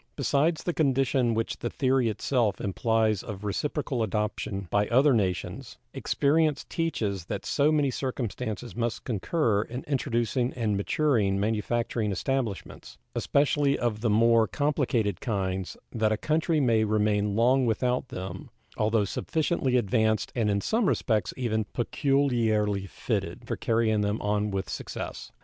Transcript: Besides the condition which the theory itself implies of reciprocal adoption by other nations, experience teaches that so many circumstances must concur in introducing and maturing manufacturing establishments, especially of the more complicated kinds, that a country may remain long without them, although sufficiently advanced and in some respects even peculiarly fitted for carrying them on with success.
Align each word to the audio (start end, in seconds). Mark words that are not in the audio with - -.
Besides 0.15 0.63
the 0.63 0.73
condition 0.73 1.35
which 1.35 1.57
the 1.59 1.69
theory 1.69 2.09
itself 2.09 2.59
implies 2.59 3.21
of 3.21 3.43
reciprocal 3.43 4.01
adoption 4.01 4.67
by 4.71 4.87
other 4.87 5.13
nations, 5.13 5.77
experience 5.93 6.63
teaches 6.67 7.25
that 7.25 7.45
so 7.45 7.71
many 7.71 7.91
circumstances 7.91 8.75
must 8.75 9.03
concur 9.03 9.61
in 9.61 9.83
introducing 9.83 10.53
and 10.53 10.75
maturing 10.75 11.39
manufacturing 11.39 12.11
establishments, 12.11 12.97
especially 13.13 13.77
of 13.77 14.01
the 14.01 14.09
more 14.09 14.47
complicated 14.47 15.21
kinds, 15.21 15.77
that 15.91 16.11
a 16.11 16.17
country 16.17 16.59
may 16.59 16.83
remain 16.83 17.35
long 17.35 17.67
without 17.67 18.07
them, 18.07 18.49
although 18.77 19.05
sufficiently 19.05 19.77
advanced 19.77 20.31
and 20.35 20.49
in 20.49 20.61
some 20.61 20.87
respects 20.87 21.31
even 21.37 21.63
peculiarly 21.73 22.87
fitted 22.87 23.45
for 23.45 23.55
carrying 23.55 24.01
them 24.01 24.19
on 24.19 24.49
with 24.49 24.67
success. 24.67 25.31